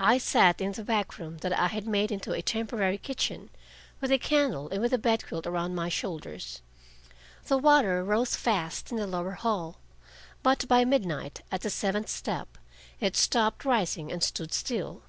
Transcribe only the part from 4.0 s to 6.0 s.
with a candle, and with a bedquilt around my